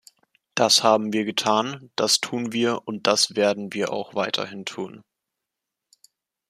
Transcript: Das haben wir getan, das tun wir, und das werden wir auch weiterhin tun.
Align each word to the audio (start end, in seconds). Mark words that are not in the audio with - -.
Das 0.55 0.81
haben 0.81 1.13
wir 1.13 1.25
getan, 1.25 1.91
das 1.95 2.21
tun 2.21 2.51
wir, 2.53 2.87
und 2.87 3.05
das 3.05 3.35
werden 3.35 3.71
wir 3.73 3.93
auch 3.93 4.15
weiterhin 4.15 4.65
tun. 4.65 5.03